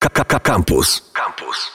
[0.00, 1.10] Campus.
[1.12, 1.70] Campus.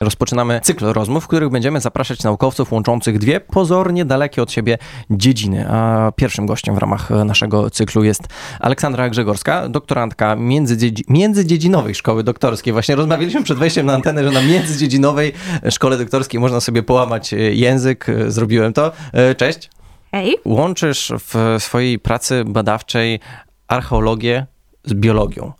[0.00, 4.78] Rozpoczynamy cykl rozmów, w których będziemy zapraszać naukowców łączących dwie pozornie dalekie od siebie
[5.10, 5.70] dziedziny.
[5.70, 8.22] A pierwszym gościem w ramach naszego cyklu jest
[8.60, 12.72] Aleksandra Grzegorska, doktorantka międzydziedzi międzydziedzinowej szkoły doktorskiej.
[12.72, 15.32] Właśnie rozmawialiśmy przed wejściem na antenę, że na międzydziedzinowej
[15.70, 18.06] szkole doktorskiej można sobie połamać język.
[18.28, 18.92] Zrobiłem to.
[19.36, 19.70] Cześć.
[20.10, 20.36] Hej.
[20.44, 23.20] Łączysz w swojej pracy badawczej
[23.68, 24.46] archeologię
[24.84, 25.52] z biologią.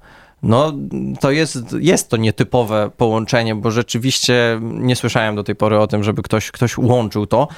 [0.42, 0.72] No,
[1.20, 6.04] to jest, jest to nietypowe połączenie, bo rzeczywiście nie słyszałem do tej pory o tym,
[6.04, 7.48] żeby ktoś, ktoś łączył to.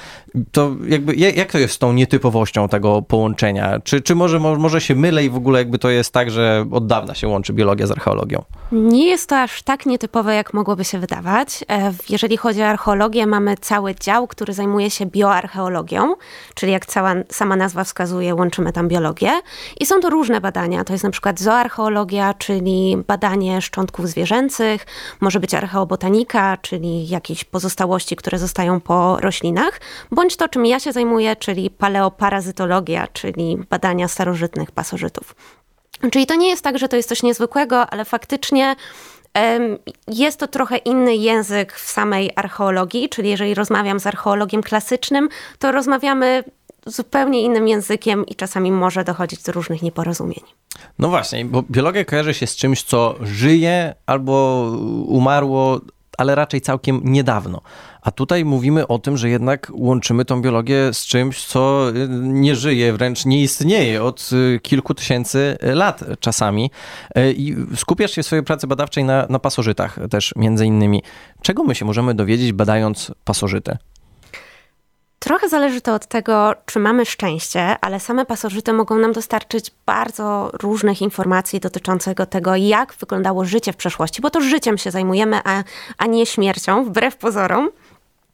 [0.51, 3.79] To jakby, jak to jest z tą nietypowością tego połączenia?
[3.83, 6.87] Czy, czy może, może się mylę i w ogóle jakby to jest tak, że od
[6.87, 8.43] dawna się łączy biologia z archeologią?
[8.71, 11.63] Nie jest to aż tak nietypowe, jak mogłoby się wydawać.
[11.69, 16.15] E, jeżeli chodzi o archeologię, mamy cały dział, który zajmuje się bioarcheologią,
[16.55, 19.31] czyli jak cała sama nazwa wskazuje, łączymy tam biologię.
[19.79, 20.83] I są to różne badania.
[20.83, 24.85] To jest na przykład zooarcheologia, czyli czyli badanie szczątków zwierzęcych,
[25.21, 30.91] może być archeobotanika, czyli jakieś pozostałości, które zostają po roślinach, bądź to, czym ja się
[30.91, 35.35] zajmuję, czyli paleoparazytologia, czyli badania starożytnych pasożytów.
[36.11, 38.75] Czyli to nie jest tak, że to jest coś niezwykłego, ale faktycznie
[40.07, 45.71] jest to trochę inny język w samej archeologii, czyli jeżeli rozmawiam z archeologiem klasycznym, to
[45.71, 46.43] rozmawiamy
[46.85, 50.41] zupełnie innym językiem i czasami może dochodzić do różnych nieporozumień.
[50.99, 54.65] No właśnie, bo biologia kojarzy się z czymś, co żyje albo
[55.05, 55.81] umarło,
[56.17, 57.61] ale raczej całkiem niedawno.
[58.01, 61.85] A tutaj mówimy o tym, że jednak łączymy tą biologię z czymś, co
[62.21, 64.29] nie żyje, wręcz nie istnieje od
[64.61, 66.71] kilku tysięcy lat czasami.
[67.35, 71.03] I skupiasz się w swojej pracy badawczej na, na pasożytach też między innymi.
[71.41, 73.77] Czego my się możemy dowiedzieć badając pasożyty?
[75.23, 80.51] Trochę zależy to od tego, czy mamy szczęście, ale same pasożyty mogą nam dostarczyć bardzo
[80.53, 85.63] różnych informacji dotyczących tego, jak wyglądało życie w przeszłości, bo to życiem się zajmujemy, a,
[85.97, 87.69] a nie śmiercią, wbrew pozorom.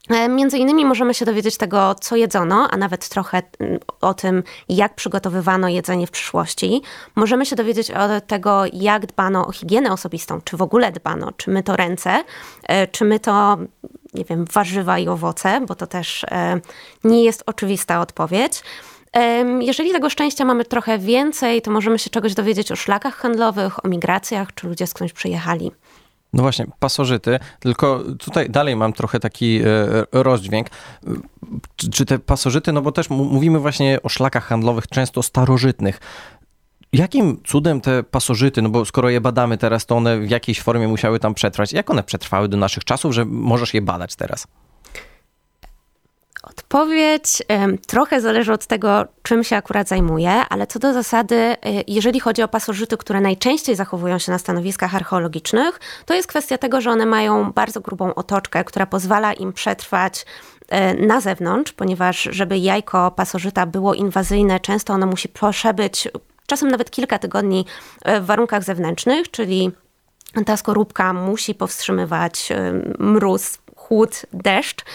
[0.09, 4.43] E, między innymi możemy się dowiedzieć tego, co jedzono, a nawet trochę mm, o tym,
[4.69, 6.81] jak przygotowywano jedzenie w przyszłości.
[7.15, 11.49] Możemy się dowiedzieć o tego, jak dbano o higienę osobistą, czy w ogóle dbano, czy
[11.49, 12.23] my to ręce,
[12.63, 13.57] e, czy my to
[14.17, 16.59] nie wiem, warzywa i owoce, bo to też e,
[17.03, 18.63] nie jest oczywista odpowiedź.
[19.59, 23.87] Jeżeli tego szczęścia mamy trochę więcej, to możemy się czegoś dowiedzieć o szlakach handlowych, o
[23.87, 25.71] migracjach, czy ludzie skądś przyjechali.
[26.33, 29.63] No właśnie, pasożyty, tylko tutaj dalej mam trochę taki e,
[30.11, 30.67] rozdźwięk.
[31.75, 35.99] Czy te pasożyty, no bo też mówimy właśnie o szlakach handlowych, często starożytnych.
[36.93, 40.87] Jakim cudem te pasożyty, no bo skoro je badamy teraz, to one w jakiejś formie
[40.87, 41.73] musiały tam przetrwać.
[41.73, 44.47] Jak one przetrwały do naszych czasów, że możesz je badać teraz?
[46.43, 47.43] Odpowiedź
[47.87, 52.43] trochę zależy od tego, czym się akurat zajmuję, ale co do zasady, e, jeżeli chodzi
[52.43, 57.05] o pasożyty, które najczęściej zachowują się na stanowiskach archeologicznych, to jest kwestia tego, że one
[57.05, 60.25] mają bardzo grubą otoczkę, która pozwala im przetrwać
[60.67, 66.07] e, na zewnątrz, ponieważ żeby jajko pasożyta było inwazyjne, często ono musi przebyć
[66.47, 67.65] czasem nawet kilka tygodni
[68.01, 69.71] e, w warunkach zewnętrznych, czyli
[70.45, 72.49] ta skorupka musi powstrzymywać
[72.99, 74.85] mróz, chłód, deszcz,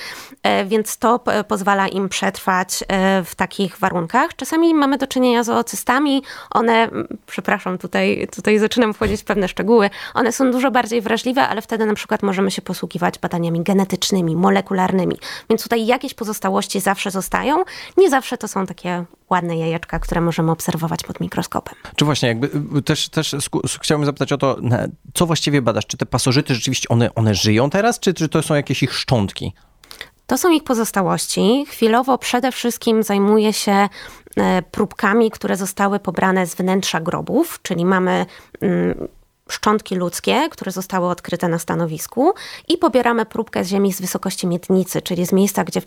[0.43, 4.37] e, więc to pozwala im przetrwać e, w takich warunkach.
[4.37, 6.23] Czasami mamy do czynienia z oocystami.
[6.51, 6.89] One,
[7.27, 11.87] przepraszam, tutaj, tutaj zaczynam wchodzić w pewne szczegóły, one są dużo bardziej wrażliwe, ale wtedy
[11.87, 15.17] na przykład możemy się posługiwać badaniami genetycznymi, molekularnymi.
[15.51, 17.65] Więc tutaj jakieś pozostałości zawsze zostają.
[17.97, 21.75] Nie zawsze to są takie ładne jajeczka, które możemy obserwować pod mikroskopem.
[21.97, 23.37] Czy właśnie, jakby y, też, też
[23.81, 24.57] chciałbym zapytać o to,
[25.15, 25.87] co właściwie badasz?
[25.87, 29.53] Czy te pasożyty rzeczywiście one, one żyją teraz, czy, czy to są jakieś ich szczątki?
[30.27, 31.67] To są ich pozostałości.
[31.69, 33.89] Chwilowo przede wszystkim zajmuje się
[34.37, 38.27] e, próbkami, które zostały pobrane z wnętrza grobów, czyli mamy
[38.61, 39.09] mm,
[39.49, 42.35] szczątki ludzkie, które zostały odkryte na stanowisku
[42.69, 45.85] i pobieramy próbkę z ziemi z wysokości miednicy, czyli z miejsca, gdzie w,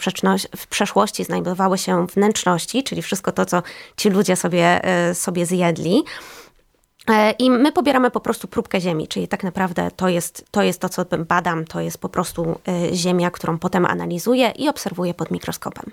[0.58, 3.64] w przeszłości znajdowały się wnętrzności, czyli wszystko to, co
[3.98, 6.04] ci ludzie sobie, e, sobie zjedli.
[7.10, 10.82] E, I my pobieramy po prostu próbkę ziemi, czyli tak naprawdę to jest, to jest
[10.82, 15.32] to, co badam, to jest po prostu e, ziemia, którą potem analizuję i obserwuję pod
[15.32, 15.92] mikroskopem.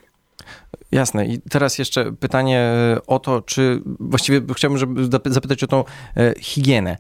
[0.93, 1.27] Jasne.
[1.27, 2.73] I teraz jeszcze pytanie
[3.07, 5.85] o to, czy właściwie chciałbym żeby zapytać o tą
[6.41, 6.97] higienę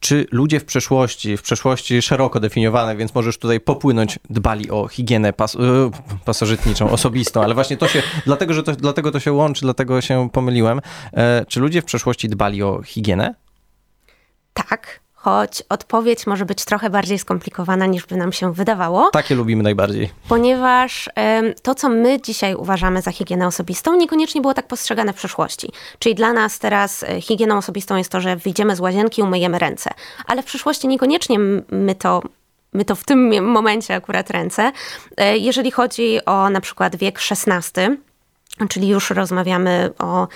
[0.00, 5.32] czy ludzie w przeszłości, w przeszłości szeroko definiowane, więc możesz tutaj popłynąć, dbali o higienę
[5.32, 5.58] pas, e,
[6.24, 10.28] pasożytniczą, osobistą, ale właśnie to się, dlatego, że to, dlatego to się łączy, dlatego się
[10.32, 10.80] pomyliłem.
[11.12, 13.34] E, czy ludzie w przeszłości dbali o higienę?
[14.54, 19.10] Tak, choć odpowiedź może być trochę bardziej skomplikowana niż by nam się wydawało.
[19.10, 20.10] Takie lubimy najbardziej.
[20.28, 21.10] Ponieważ
[21.62, 25.72] to, co my dzisiaj uważamy za higienę osobistą, niekoniecznie było tak postrzegane w przeszłości.
[25.98, 29.90] Czyli dla nas teraz e, higieną osobistą jest to, że wyjdziemy z łazienki, umyjemy ręce.
[30.26, 31.38] Ale w przyszłości niekoniecznie
[31.70, 32.22] my to
[32.72, 34.72] my to w tym momencie akurat ręce.
[35.16, 37.96] E, jeżeli chodzi o na przykład wiek XVI,
[38.68, 40.28] czyli już rozmawiamy o,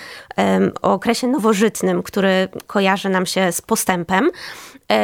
[0.81, 4.29] o, okresie nowożytnym, który kojarzy nam się z postępem,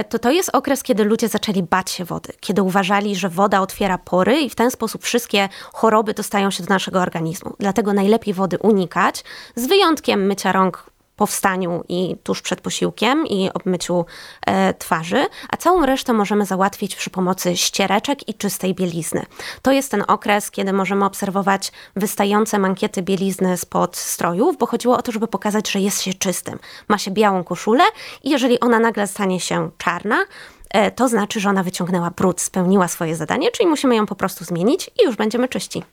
[0.10, 3.98] to to jest okres, kiedy ludzie zaczęli bać się wody, kiedy uważali, że woda otwiera
[3.98, 7.56] pory i w ten sposób wszystkie choroby dostają się do naszego organizmu.
[7.60, 9.24] Dlatego najlepiej wody unikać,
[9.56, 14.06] z wyjątkiem mycia rąk po wstaniu i tuż przed posiłkiem i obmyciu
[14.46, 19.26] e, twarzy, a całą resztę możemy załatwić przy pomocy ściereczek i czystej bielizny.
[19.62, 25.02] To jest ten okres, kiedy możemy obserwować wystające mankiety bielizny spod strojów, bo chodziło o
[25.02, 26.60] to, żeby pokazać, że jest się czystym.
[26.88, 27.84] Ma się białą koszulę
[28.24, 30.26] i jeżeli ona nagle stanie się czarna,
[30.70, 34.46] e, to znaczy, że ona wyciągnęła brud, spełniła swoje zadanie, czyli musimy ją po prostu
[34.46, 35.84] zmienić i już będziemy czyści.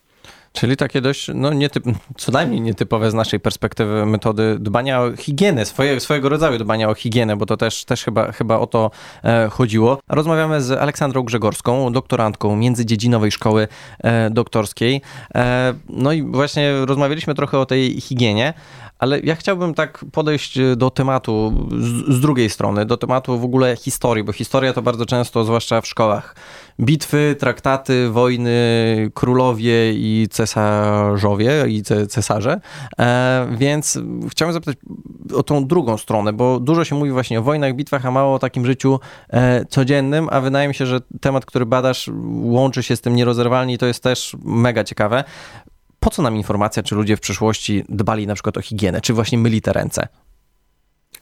[0.53, 1.83] Czyli takie dość, no nietyp,
[2.17, 6.93] co najmniej nietypowe z naszej perspektywy metody dbania o higienę, swoje, swojego rodzaju dbania o
[6.93, 8.91] higienę, bo to też, też chyba, chyba o to
[9.23, 9.99] e, chodziło.
[10.09, 13.67] Rozmawiamy z Aleksandrą Grzegorską, doktorantką Międzydziedzinowej Szkoły
[13.99, 15.01] e, Doktorskiej.
[15.35, 18.53] E, no i właśnie rozmawialiśmy trochę o tej higienie,
[19.01, 23.75] ale ja chciałbym tak podejść do tematu z, z, drugiej strony, do tematu w ogóle
[23.75, 26.35] historii, bo historia to bardzo często, zwłaszcza w szkołach,
[26.79, 28.51] bitwy, traktaty, wojny,
[29.13, 32.61] królowie i cesarzowie i cesarze.
[32.99, 33.99] E, więc
[34.29, 34.77] chciałem zapytać
[35.35, 38.39] o tą drugą stronę, bo dużo się mówi właśnie o wojnach, bitwach, a mało o
[38.39, 38.99] takim życiu
[39.29, 42.09] e, codziennym, a wydaje mi się, że temat, który badasz,
[42.41, 45.23] łączy się z tym nierozerwalnie i to jest też mega ciekawe.
[46.03, 49.37] Po co nam informacja, czy ludzie w przeszłości dbali na przykład o higienę, czy właśnie
[49.37, 50.07] myli te ręce?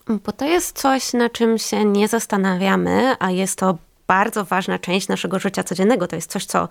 [0.08, 5.08] Bo to jest coś, na czym się nie zastanawiamy, a jest to bardzo ważna część
[5.08, 6.06] naszego życia codziennego.
[6.06, 6.68] To jest coś, co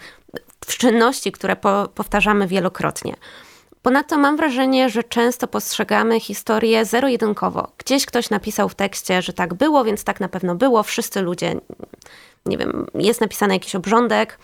[0.65, 3.15] w czynności, które po, powtarzamy wielokrotnie.
[3.81, 7.71] Ponadto mam wrażenie, że często postrzegamy historię zero-jedynkowo.
[7.77, 10.83] Gdzieś ktoś napisał w tekście, że tak było, więc tak na pewno było.
[10.83, 11.56] Wszyscy ludzie,
[12.45, 14.39] nie wiem, jest napisany jakiś obrządek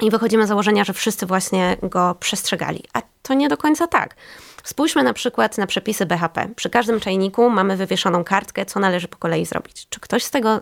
[0.00, 2.84] i wychodzimy z założenia, że wszyscy właśnie go przestrzegali.
[2.92, 4.16] A to nie do końca tak.
[4.64, 6.48] Spójrzmy na przykład na przepisy BHP.
[6.56, 9.86] Przy każdym czajniku mamy wywieszoną kartkę, co należy po kolei zrobić.
[9.90, 10.60] Czy ktoś z tego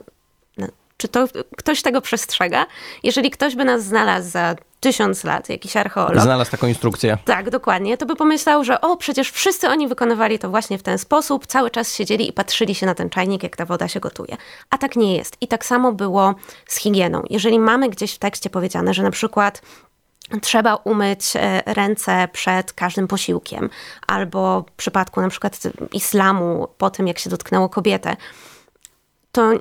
[0.98, 2.66] czy to ktoś tego przestrzega?
[3.02, 6.22] Jeżeli ktoś by nas znalazł za tysiąc lat, jakiś archeolog.
[6.22, 7.18] Znalazł taką instrukcję.
[7.24, 7.96] Tak, dokładnie.
[7.96, 11.70] To by pomyślał, że o, przecież wszyscy oni wykonywali to właśnie w ten sposób, cały
[11.70, 14.36] czas siedzieli i patrzyli się na ten czajnik, jak ta woda się gotuje.
[14.70, 15.36] A tak nie jest.
[15.40, 16.34] I tak samo było
[16.66, 17.22] z higieną.
[17.30, 19.62] Jeżeli mamy gdzieś w tekście powiedziane, że na przykład
[20.42, 23.70] trzeba umyć e, ręce przed każdym posiłkiem,
[24.06, 25.58] albo w przypadku na przykład
[25.92, 28.16] islamu, po tym jak się dotknęło kobietę,
[29.32, 29.52] to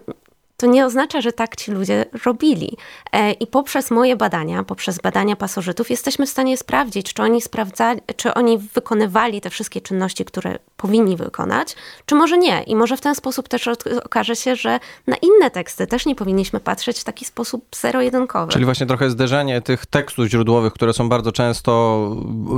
[0.57, 2.77] to nie oznacza, że tak ci ludzie robili.
[3.12, 8.01] E, I poprzez moje badania, poprzez badania pasożytów, jesteśmy w stanie sprawdzić, czy oni sprawdzali,
[8.15, 11.75] czy oni wykonywali te wszystkie czynności, które powinni wykonać,
[12.06, 12.63] czy może nie.
[12.63, 13.69] I może w ten sposób też
[14.04, 18.51] okaże się, że na inne teksty też nie powinniśmy patrzeć w taki sposób zero-jedynkowy.
[18.51, 22.15] Czyli właśnie trochę zderzenie tych tekstów źródłowych, które są bardzo często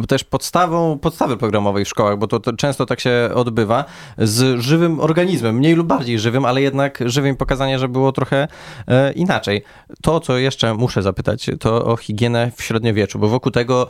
[0.07, 3.85] też podstawą podstawy programowej w szkołach, bo to, to często tak się odbywa,
[4.17, 8.47] z żywym organizmem, mniej lub bardziej żywym, ale jednak żywym pokazanie, że było trochę
[8.87, 9.63] e, inaczej.
[10.01, 13.87] To, co jeszcze muszę zapytać, to o higienę w średniowieczu, bo wokół tego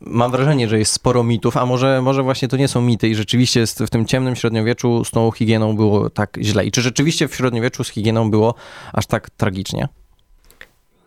[0.00, 3.14] mam wrażenie, że jest sporo mitów, a może, może właśnie to nie są mity i
[3.14, 6.64] rzeczywiście jest w tym ciemnym średniowieczu z tą higieną było tak źle.
[6.64, 8.54] I czy rzeczywiście w średniowieczu z higieną było
[8.92, 9.88] aż tak tragicznie?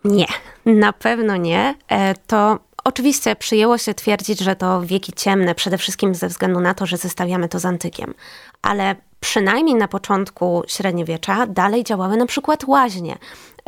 [0.04, 0.26] Nie,
[0.66, 1.74] na pewno nie.
[1.88, 6.74] E, to oczywiście przyjęło się twierdzić, że to wieki ciemne, przede wszystkim ze względu na
[6.74, 8.14] to, że zestawiamy to z antykiem.
[8.62, 13.18] Ale przynajmniej na początku średniowiecza dalej działały na przykład łaźnie.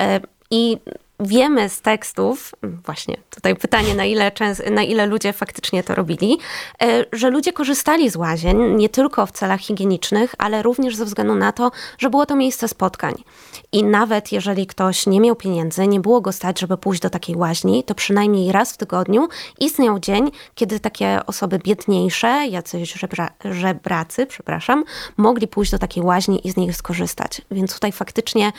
[0.00, 0.20] E,
[0.50, 0.78] I
[1.20, 4.32] wiemy z tekstów, właśnie tutaj pytanie, na ile,
[4.70, 6.38] na ile ludzie faktycznie to robili,
[6.82, 11.34] e, że ludzie korzystali z łazień nie tylko w celach higienicznych, ale również ze względu
[11.34, 13.14] na to, że było to miejsce spotkań.
[13.72, 17.36] I nawet jeżeli ktoś nie miał pieniędzy, nie było go stać, żeby pójść do takiej
[17.36, 19.28] łaźni, to przynajmniej raz w tygodniu
[19.60, 24.84] istniał dzień, kiedy takie osoby biedniejsze, jacyś żebra, żebracy, przepraszam,
[25.16, 27.42] mogli pójść do takiej łaźni i z niej skorzystać.
[27.50, 28.52] Więc tutaj faktycznie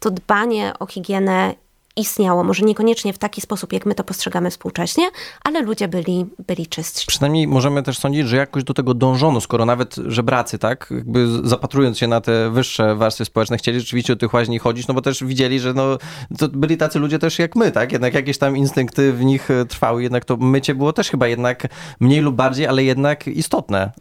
[0.00, 1.54] to dbanie o higienę
[1.98, 2.44] istniało.
[2.44, 5.10] Może niekoniecznie w taki sposób, jak my to postrzegamy współcześnie,
[5.44, 7.06] ale ludzie byli, byli czystsi.
[7.06, 11.98] Przynajmniej możemy też sądzić, że jakoś do tego dążono, skoro nawet żebracy, tak, jakby zapatrując
[11.98, 15.24] się na te wyższe warstwy społeczne, chcieli rzeczywiście do tych łaźni chodzić, no bo też
[15.24, 15.98] widzieli, że no,
[16.38, 20.02] to byli tacy ludzie też jak my, tak, jednak jakieś tam instynkty w nich trwały,
[20.02, 21.68] jednak to mycie było też chyba jednak
[22.00, 23.92] mniej lub bardziej, ale jednak istotne.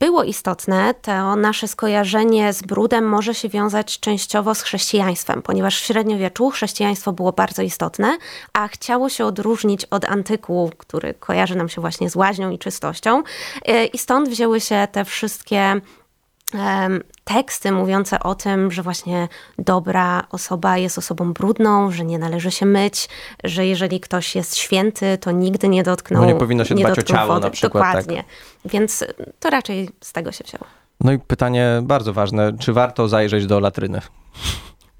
[0.00, 0.94] Było istotne.
[1.02, 7.12] To nasze skojarzenie z brudem może się wiązać częściowo z chrześcijaństwem, ponieważ w średniowieczu chrześcijaństwo
[7.12, 8.18] było bardzo istotne,
[8.52, 13.22] a chciało się odróżnić od antyku, który kojarzy nam się właśnie z łaźnią i czystością.
[13.64, 15.80] E, I stąd wzięły się te wszystkie
[17.24, 22.66] teksty mówiące o tym, że właśnie dobra osoba jest osobą brudną, że nie należy się
[22.66, 23.08] myć,
[23.44, 27.02] że jeżeli ktoś jest święty, to nigdy nie dotknął No nie powinno się dbać o
[27.02, 27.40] ciało wody.
[27.40, 27.82] na przykład.
[27.84, 27.92] Tak.
[27.92, 28.16] Dokładnie.
[28.62, 28.72] Tak.
[28.72, 29.04] Więc
[29.40, 30.64] to raczej z tego się wzięło.
[31.00, 34.00] No i pytanie bardzo ważne, czy warto zajrzeć do latryny?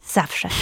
[0.07, 0.49] Zawsze.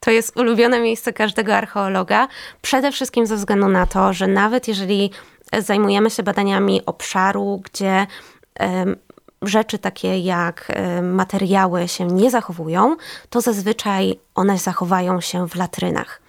[0.00, 2.28] To jest ulubione miejsce każdego archeologa,
[2.62, 5.10] przede wszystkim ze względu na to, że nawet jeżeli
[5.58, 8.06] zajmujemy się badaniami obszaru, gdzie
[9.42, 12.96] rzeczy takie jak e, materiały się nie zachowują,
[13.30, 16.26] to zazwyczaj one zachowają się w latrynach.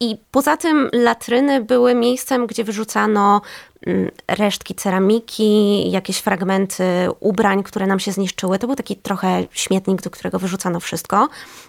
[0.00, 3.40] I poza tym latryny były miejscem, gdzie wyrzucano
[3.86, 6.84] mm, resztki ceramiki, jakieś fragmenty
[7.20, 8.58] ubrań, które nam się zniszczyły.
[8.58, 11.28] To był taki trochę śmietnik, do którego wyrzucano wszystko,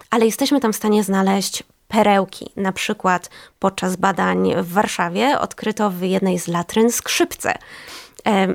[0.10, 2.52] ale jesteśmy tam w stanie znaleźć perełki.
[2.56, 3.30] Na przykład
[3.60, 7.54] podczas badań w Warszawie odkryto w jednej z latryn skrzypce.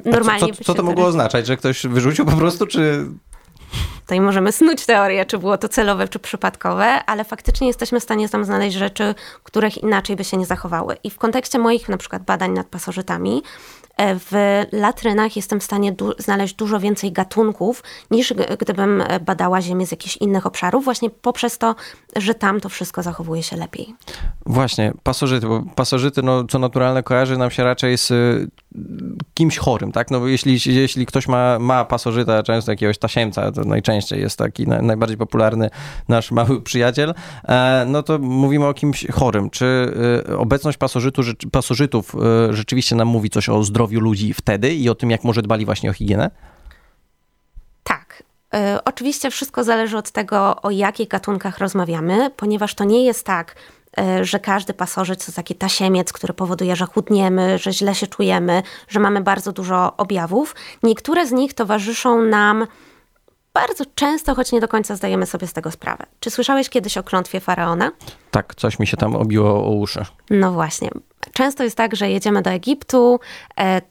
[0.04, 1.46] Normalnie co, co, co to mogło oznaczać?
[1.46, 3.06] Że ktoś wyrzucił po prostu, czy
[4.12, 8.28] Tutaj możemy snuć teorię, czy było to celowe, czy przypadkowe, ale faktycznie jesteśmy w stanie
[8.28, 10.96] tam znaleźć rzeczy, których inaczej by się nie zachowały.
[11.04, 13.42] I w kontekście moich na przykład badań nad pasożytami,
[13.96, 14.32] E, w
[14.72, 20.16] latrynach jestem w stanie du znaleźć dużo więcej gatunków, niż gdybym badała Ziemię z jakichś
[20.16, 21.74] innych obszarów, właśnie poprzez to,
[22.16, 23.94] że tam to wszystko zachowuje się lepiej.
[24.46, 28.48] Właśnie, pasożyty, bo pasożyty, no, co naturalne, kojarzy nam się raczej z y,
[29.34, 30.10] kimś chorym, tak?
[30.10, 34.82] No jeśli, jeśli ktoś ma, ma pasożyta, często jakiegoś tasiemca, to najczęściej jest taki na,
[34.82, 35.70] najbardziej popularny
[36.08, 39.50] nasz mały przyjaciel, e, no to mówimy o kimś chorym.
[39.50, 39.94] Czy
[40.28, 42.14] y, obecność pasożytu, pasożytów
[42.50, 45.64] y, rzeczywiście nam mówi coś o zdrowiu ludzi wtedy i o tym, jak może dbali
[45.64, 46.30] właśnie o higienę?
[47.84, 48.22] Tak.
[48.84, 53.54] Oczywiście wszystko zależy od tego, o jakich gatunkach rozmawiamy, ponieważ to nie jest tak,
[54.22, 59.00] że każdy pasożyt to taki tasiemiec, który powoduje, że chudniemy, że źle się czujemy, że
[59.00, 60.54] mamy bardzo dużo objawów.
[60.82, 62.66] Niektóre z nich towarzyszą nam
[63.54, 66.06] bardzo często, choć nie do końca zdajemy sobie z tego sprawę.
[66.20, 67.92] Czy słyszałeś kiedyś o klątwie faraona?
[68.30, 70.04] Tak, coś mi się tam obiło o uszy.
[70.30, 70.90] No właśnie.
[71.32, 73.20] Często jest tak, że jedziemy do Egiptu,
[73.60, 73.82] e,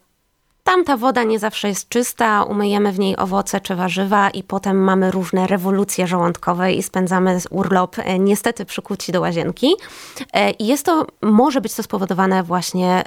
[0.71, 4.83] tam ta woda nie zawsze jest czysta, umyjemy w niej owoce czy warzywa i potem
[4.83, 9.75] mamy różne rewolucje żołądkowe i spędzamy urlop e, niestety przykuci do łazienki.
[10.33, 13.03] E, I jest to, może być to spowodowane właśnie,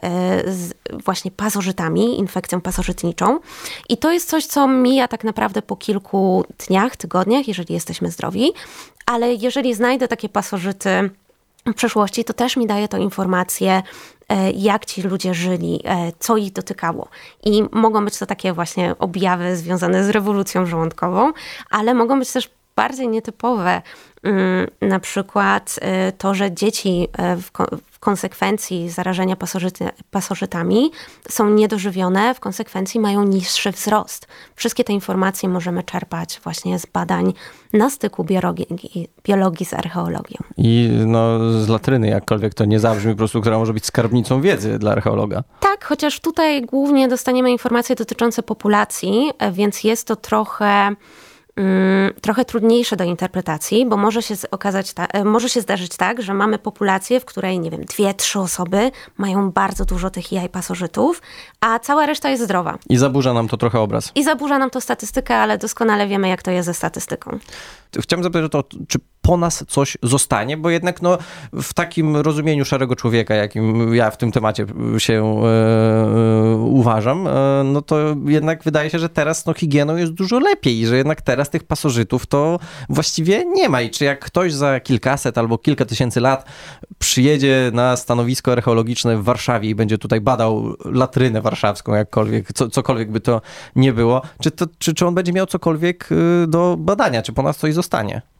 [0.47, 0.73] z,
[1.05, 3.39] właśnie pasożytami, infekcją pasożytniczą.
[3.89, 8.53] I to jest coś, co mija tak naprawdę po kilku dniach, tygodniach, jeżeli jesteśmy zdrowi.
[9.07, 11.11] Ale jeżeli znajdę takie pasożyty,
[11.67, 13.83] w przeszłości, to też mi daje to informację, e,
[14.55, 17.09] jak ci ludzie żyli, e, co ich dotykało.
[17.45, 21.33] I mogą być to takie właśnie objawy związane z rewolucją żołądkową,
[21.71, 23.83] ale mogą być też bardziej nietypowe.
[24.23, 27.09] Mm, na przykład e, to, że dzieci
[27.43, 27.51] w,
[28.05, 30.91] konsekwencji zarażenia pasożyty, pasożytami
[31.29, 34.27] są niedożywione, w konsekwencji mają niższy wzrost.
[34.57, 37.33] Wszystkie te informacje możemy czerpać właśnie z badań
[37.73, 38.67] na styku biologii,
[39.25, 40.37] biologii z archeologią.
[40.57, 44.79] I no, z latryny, jakkolwiek to nie zabrzmi, po prostu, która może być skarbnicą wiedzy
[44.79, 45.43] dla archeologa.
[45.61, 50.95] Tak, chociaż tutaj głównie dostaniemy informacje dotyczące populacji, więc jest to trochę
[52.21, 56.35] trochę trudniejsze do interpretacji, bo może się okazać, ta, e, może się zdarzyć tak, że
[56.35, 61.23] mamy populację, w której, nie wiem, dwie, trzy osoby mają bardzo dużo tych jaj pasożytów,
[61.61, 62.79] a cała reszta jest zdrowa.
[62.89, 64.13] I zaburza nam to trochę obraz.
[64.15, 67.39] I zaburza nam to statystykę, ale doskonale wiemy, jak to jest ze statystyką.
[68.01, 71.19] Chciałem zapytać o to, czy po nas coś zostanie, bo jednak no,
[71.53, 74.67] w takim rozumieniu szarego człowieka, jakim ja w tym temacie
[74.99, 77.31] się e, e, uważam, e,
[77.65, 81.51] no to jednak wydaje się, że teraz no, higieną jest dużo lepiej że jednak teraz
[81.51, 86.21] tych pasożytów to właściwie nie ma i czy jak ktoś za kilkaset albo kilka tysięcy
[86.21, 86.45] lat
[86.99, 93.11] przyjedzie na stanowisko archeologiczne w Warszawie i będzie tutaj badał latrynę warszawską, jakkolwiek, co, cokolwiek
[93.11, 93.41] by to
[93.77, 96.09] nie było, czy, to, czy, czy on będzie miał cokolwiek
[96.49, 98.34] do badania, czy po nas coś zostanie?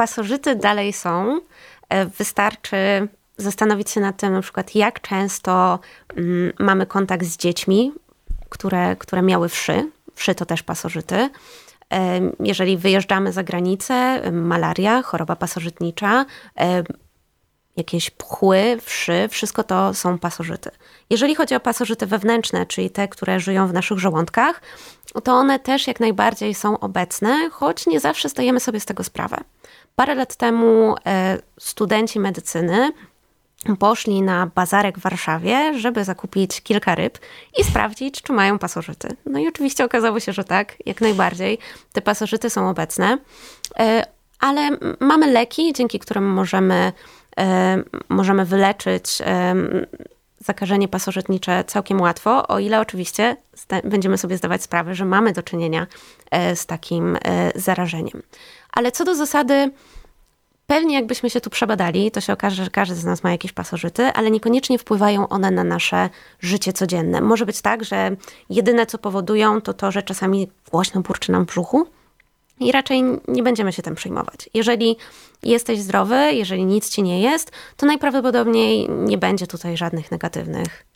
[0.00, 1.40] Pasożyty dalej są.
[1.88, 5.78] E, wystarczy zastanowić się nad tym, na przykład, jak często
[6.16, 7.92] mm, mamy kontakt z dziećmi,
[8.48, 9.90] które, które miały wszy.
[10.14, 11.14] Wszy to też pasożyty.
[11.14, 11.30] E,
[12.40, 16.26] jeżeli wyjeżdżamy za granicę, malaria, choroba pasożytnicza,
[16.58, 16.82] e,
[17.80, 20.70] jakieś pchły, wszy, wszystko to są pasożyty.
[21.10, 24.60] Jeżeli chodzi o pasożyty wewnętrzne, czyli te, które żyją w naszych żołądkach,
[25.24, 29.36] to one też jak najbardziej są obecne, choć nie zawsze zdajemy sobie z tego sprawę.
[29.96, 32.92] Parę lat temu e, studenci medycyny
[33.78, 37.18] poszli na bazarek w Warszawie, żeby zakupić kilka ryb
[37.58, 39.16] i sprawdzić, czy mają pasożyty.
[39.26, 41.58] No i oczywiście okazało się, że tak, jak najbardziej.
[41.92, 43.18] Te pasożyty są obecne,
[43.78, 44.06] e,
[44.40, 44.70] ale
[45.00, 46.92] mamy leki, dzięki którym możemy,
[48.08, 49.54] możemy wyleczyć e,
[50.38, 53.36] zakażenie pasożytnicze całkiem łatwo, o ile oczywiście
[53.84, 55.86] będziemy sobie zdawać sprawę, że mamy do czynienia
[56.54, 57.18] z takim
[57.54, 58.22] zarażeniem.
[58.72, 59.70] Ale co do zasady,
[60.70, 64.06] Pewnie jakbyśmy się tu przebadali, to się okaże, że każdy z nas ma jakieś pasożyty,
[64.06, 66.08] ale niekoniecznie wpływają one na nasze
[66.40, 67.20] życie codzienne.
[67.20, 68.16] Może być tak, że
[68.50, 71.86] jedyne co powodują to to, że czasami głośno burczy nam w brzuchu
[72.60, 74.50] i raczej nie będziemy się tym przejmować.
[74.54, 74.96] Jeżeli
[75.42, 80.89] jesteś zdrowy, jeżeli nic ci nie jest, to najprawdopodobniej nie będzie tutaj żadnych negatywnych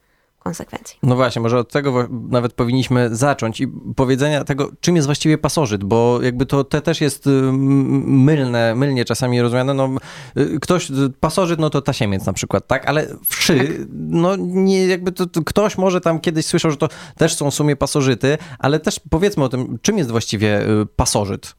[0.45, 0.99] konsekwencji.
[1.03, 5.85] No właśnie, może od tego nawet powinniśmy zacząć i powiedzenia tego, czym jest właściwie pasożyt,
[5.85, 9.75] bo jakby to te też jest y, mylne, mylnie czasami rozumiane.
[9.75, 9.91] No,
[10.37, 12.87] y, ktoś, y, pasożyt, no to tasiemiec na przykład, tak?
[12.87, 13.69] Ale wszy, tak.
[13.91, 17.55] no nie, jakby to, to, ktoś może tam kiedyś słyszał, że to też są w
[17.55, 20.61] sumie pasożyty, ale też powiedzmy o tym, czym jest właściwie
[20.97, 21.55] pasożyt?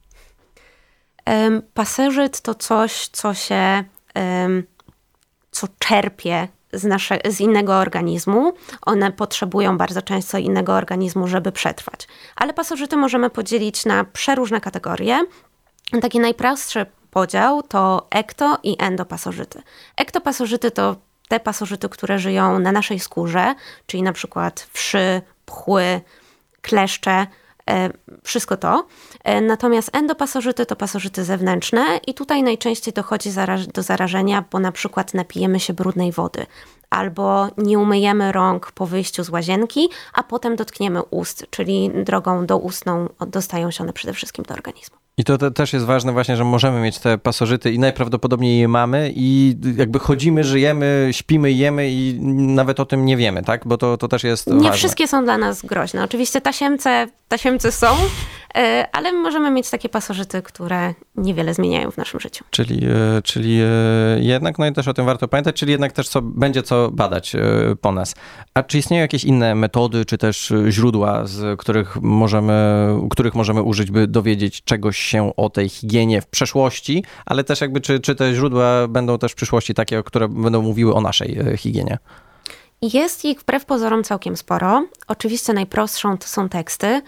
[1.74, 3.84] Pasożyt to coś, co się,
[5.52, 8.54] co czerpie z, nasze, z innego organizmu.
[8.82, 12.08] One potrzebują bardzo często innego organizmu, żeby przetrwać.
[12.36, 15.20] Ale pasożyty możemy podzielić na przeróżne kategorie.
[16.02, 19.62] Taki najprostszy podział to ekto i endopasożyty.
[19.98, 20.96] Ektopasożyty to
[21.28, 23.56] te pasożyty, które żyją na naszej skórze,
[23.88, 26.02] czyli na przykład wszy, pchły,
[26.62, 27.28] kleszcze,
[28.24, 28.88] wszystko to.
[29.24, 33.30] E, natomiast endopasożyty to pasożyty zewnętrzne i tutaj najczęściej dochodzi
[33.74, 36.46] do zarażenia, bo na przykład napijemy się brudnej wody
[36.90, 43.10] albo nie umyjemy rąk po wyjściu z łazienki, a potem dotkniemy ust, czyli drogą doustną
[43.28, 45.05] dostają się one przede wszystkim do organizmu.
[45.18, 48.68] I to te, też jest ważne właśnie, że możemy mieć te pasożyty i najprawdopodobniej je
[48.68, 53.68] mamy i jakby chodzimy, żyjemy, śpimy, jemy i nawet o tym nie wiemy, tak?
[53.68, 54.72] Bo to, to też jest Nie ważne.
[54.72, 56.04] wszystkie są dla nas groźne.
[56.04, 57.88] Oczywiście tasiemce, tasiemce są,
[58.92, 62.44] ale możemy mieć takie pasożyty, które niewiele zmieniają w naszym życiu.
[62.50, 63.68] Czyli, e, czyli e,
[64.20, 67.36] jednak, no i też o tym warto pamiętać, czyli jednak też co, będzie co badać
[67.82, 68.16] po nas.
[68.54, 73.92] A czy istnieją jakieś inne metody, czy też źródła, z których możemy, których możemy użyć,
[73.92, 78.34] by dowiedzieć czegoś się o tej higienie w przeszłości, ale też jakby czy, czy te
[78.34, 81.98] źródła będą też w przyszłości takie, które będą mówiły o naszej e, higienie?
[82.82, 84.88] Jest ich wbrew pozorom całkiem sporo.
[85.08, 87.02] Oczywiście najprostszą to są teksty,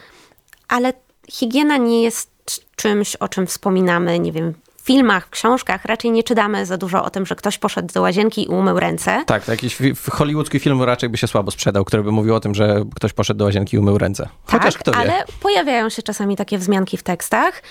[0.67, 0.93] ale
[1.31, 2.31] higiena nie jest
[2.75, 4.53] czymś, o czym wspominamy, nie wiem,
[4.87, 8.43] filmach, w książkach raczej nie czytamy za dużo o tym, że ktoś poszedł do łazienki
[8.43, 9.23] i umył ręce.
[9.25, 9.77] Tak, to jakiś
[10.11, 13.37] hollywoodzki film raczej by się słabo sprzedał, który by mówił o tym, że ktoś poszedł
[13.37, 14.29] do łazienki i umył ręce.
[14.45, 14.97] Chociaż tak, kto wie.
[14.97, 17.63] ale pojawiają się czasami takie wzmianki w tekstach.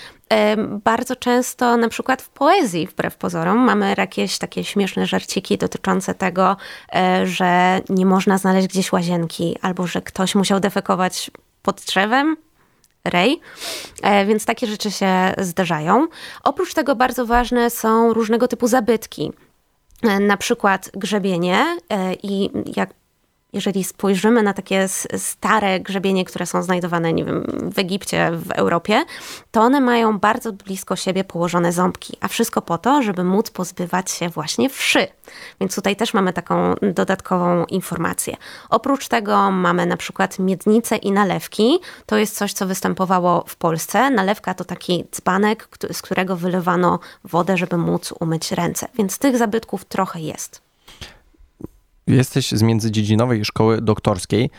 [0.83, 6.57] Bardzo często na przykład w poezji, wbrew pozorom, mamy jakieś takie śmieszne żarciki dotyczące tego,
[6.95, 12.37] e, że nie można znaleźć gdzieś łazienki, albo że ktoś musiał defekować pod drzewem,
[14.01, 16.07] e, więc takie rzeczy się zdarzają.
[16.43, 19.31] Oprócz tego bardzo ważne są różnego typu zabytki,
[20.03, 22.89] e, na przykład grzebienie e, i jak
[23.53, 29.05] jeżeli spojrzymy na takie stare grzebienie, które są znajdowane, nie wiem, w Egipcie, w Europie,
[29.51, 34.11] to one mają bardzo blisko siebie położone ząbki, a wszystko po to, żeby móc pozbywać
[34.11, 35.07] się właśnie wszy.
[35.59, 38.37] Więc tutaj też mamy taką dodatkową informację.
[38.69, 41.79] Oprócz tego mamy na przykład miednice i nalewki.
[42.05, 44.09] To jest coś, co występowało w Polsce.
[44.09, 48.87] Nalewka to taki dzbanek, z którego wylewano wodę, żeby móc umyć ręce.
[48.95, 50.66] Więc tych zabytków trochę jest.
[52.07, 54.49] Jesteś z międzydziedzinowej szkoły doktorskiej.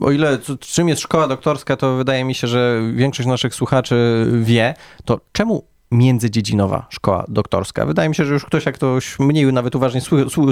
[0.00, 4.74] O ile czym jest szkoła doktorska, to wydaje mi się, że większość naszych słuchaczy wie,
[5.04, 7.86] to czemu międzydziedzinowa szkoła doktorska.
[7.86, 10.00] Wydaje mi się, że już ktoś, jak ktoś mniej nawet uważnie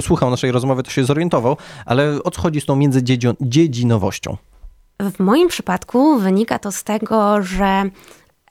[0.01, 4.37] słuchał naszej rozmowy, to się zorientował, ale o co chodzi z tą międzydziedzinowością?
[4.99, 7.89] W moim przypadku wynika to z tego, że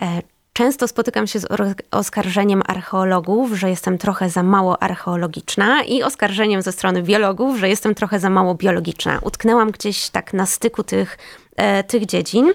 [0.00, 0.22] e,
[0.58, 1.46] Często spotykam się z
[1.90, 7.94] oskarżeniem archeologów, że jestem trochę za mało archeologiczna i oskarżeniem ze strony biologów, że jestem
[7.94, 9.18] trochę za mało biologiczna.
[9.22, 11.18] Utknęłam gdzieś tak na styku tych,
[11.56, 12.52] e, tych dziedzin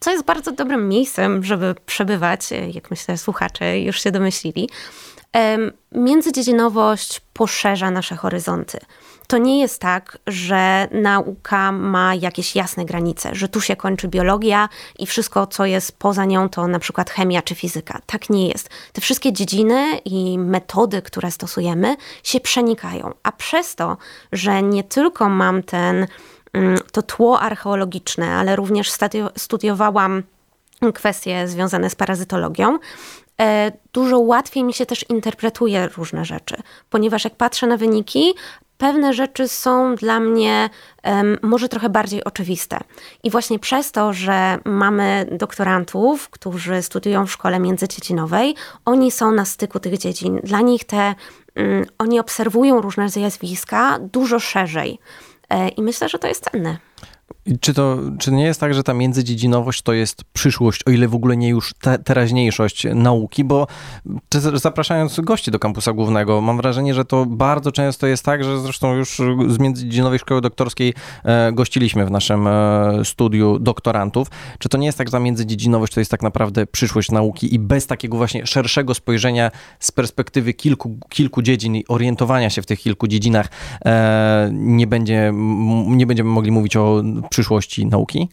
[0.00, 4.68] co jest bardzo dobrym miejscem, żeby przebywać, e, jak myślę, słuchacze już się domyślili.
[5.92, 8.78] Międzydziedzinowość poszerza nasze horyzonty.
[9.28, 14.68] To nie jest tak, że nauka ma jakieś jasne granice, że tu się kończy biologia
[14.98, 18.00] i wszystko, co jest poza nią, to na przykład chemia czy fizyka.
[18.06, 18.70] Tak nie jest.
[18.92, 23.12] Te wszystkie dziedziny i metody, które stosujemy, się przenikają.
[23.22, 23.96] A przez to,
[24.32, 26.06] że nie tylko mam ten,
[26.52, 28.92] mm, to tło archeologiczne, ale również
[29.36, 30.22] studiowałam
[30.94, 32.78] kwestie związane z parazytologią,
[33.92, 36.56] dużo łatwiej mi się też interpretuje różne rzeczy,
[36.90, 38.34] ponieważ jak patrzę na wyniki,
[38.78, 40.70] pewne rzeczy są dla mnie
[41.42, 42.78] może trochę bardziej oczywiste.
[43.22, 49.44] I właśnie przez to, że mamy doktorantów, którzy studiują w szkole międzydziedzinowej, oni są na
[49.44, 50.40] styku tych dziedzin.
[50.44, 51.14] Dla nich te,
[51.56, 54.98] um, oni obserwują różne zjawiska dużo szerzej.
[55.50, 56.87] E, I myślę, że to jest cenne.
[57.60, 61.14] Czy to czy nie jest tak, że ta międzydziedzinowość to jest przyszłość, o ile w
[61.14, 63.44] ogóle nie już te, teraźniejszość nauki?
[63.44, 63.66] Bo
[64.54, 68.94] zapraszając gości do kampusa głównego, mam wrażenie, że to bardzo często jest tak, że zresztą
[68.94, 74.28] już z międzydziedzinowej szkoły doktorskiej e, gościliśmy w naszym e, studiu doktorantów.
[74.58, 77.58] Czy to nie jest tak, że ta międzydziedzinowość to jest tak naprawdę przyszłość nauki i
[77.58, 82.80] bez takiego właśnie szerszego spojrzenia z perspektywy kilku, kilku dziedzin i orientowania się w tych
[82.80, 83.48] kilku dziedzinach
[83.84, 85.32] e, nie, będzie,
[85.86, 87.37] nie będziemy mogli mówić o przyszłości
[87.86, 88.28] nauki?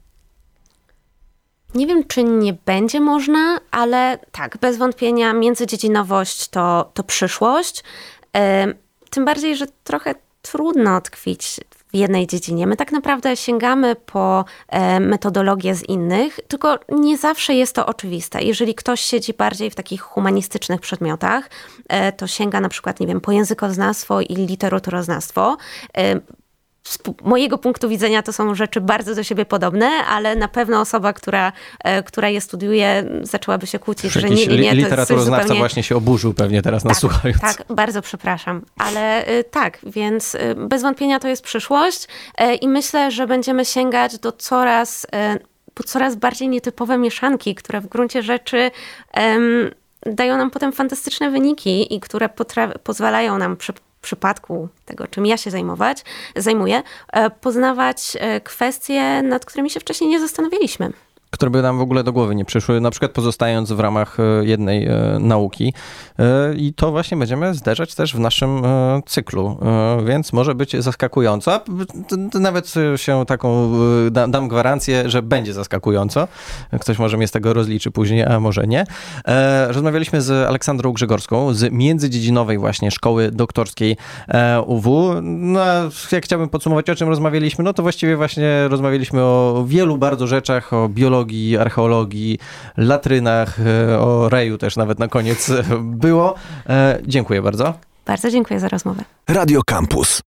[1.75, 7.83] Nie wiem, czy nie będzie można, ale tak, bez wątpienia międzydziedzinowość to, to przyszłość.
[9.09, 12.67] Tym bardziej, że trochę trudno tkwić w jednej dziedzinie.
[12.67, 14.45] My tak naprawdę sięgamy po
[14.99, 18.43] metodologię z innych, tylko nie zawsze jest to oczywiste.
[18.43, 21.49] Jeżeli ktoś siedzi bardziej w takich humanistycznych przedmiotach,
[21.87, 25.57] e, to sięga na przykład, nie wiem, po językoznawstwo i literaturoznawstwo
[26.85, 31.13] z mojego punktu widzenia to są rzeczy bardzo do siebie podobne, ale na pewno osoba,
[31.13, 31.51] która,
[31.83, 34.69] e, która je studiuje, zaczęłaby się kłócić, że nie, nie, nie.
[34.69, 35.59] To literaturoznawca zupełnie...
[35.59, 37.41] właśnie się oburzył pewnie teraz tak, nas słuchając.
[37.41, 42.67] Tak, bardzo przepraszam, ale y, tak, więc y, bez wątpienia to jest przyszłość e, i
[42.67, 45.39] myślę, że będziemy sięgać do coraz, e,
[45.73, 48.71] po coraz bardziej nietypowe mieszanki, które w gruncie rzeczy
[50.05, 52.29] dają nam potem fantastyczne wyniki i które
[52.83, 53.57] pozwalają nam
[54.05, 56.03] przypadku tego, czym ja się zajmować,
[56.35, 60.93] zajmuję, e, poznawać e, kwestie, nad którymi się wcześniej nie zastanawialiśmy
[61.35, 64.45] które by nam w ogóle do głowy nie przyszły, na przykład pozostając w ramach e,
[64.45, 65.73] jednej e, nauki.
[66.19, 68.61] E, I to właśnie będziemy zderzać też w naszym
[69.05, 69.57] cyklu,
[70.05, 71.61] więc może być zaskakująco.
[72.33, 73.71] Nawet się taką
[74.27, 76.27] dam gwarancję, że będzie zaskakująco.
[76.81, 78.85] Ktoś może mnie z tego rozliczy później, a może nie.
[79.67, 83.97] Rozmawialiśmy z Aleksandrą Grzegorską z międzydziedzinowej właśnie szkoły doktorskiej
[84.65, 85.13] UW.
[85.21, 85.59] No,
[86.11, 90.73] jak chciałbym podsumować, o czym rozmawialiśmy, no to właściwie właśnie rozmawialiśmy o wielu bardzo rzeczach,
[90.73, 92.39] o biologii, archeologii, archeologii,
[92.77, 95.51] latrynach, e, o reju też nawet na koniec
[96.05, 96.35] było.
[96.69, 97.73] E, dziękuję bardzo.
[98.05, 99.03] Bardzo dziękuję za rozmowę.
[99.27, 100.21] Radio Campus.